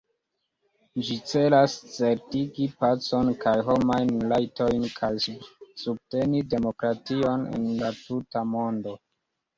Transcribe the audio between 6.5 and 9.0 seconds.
demokration en la tuta mondo.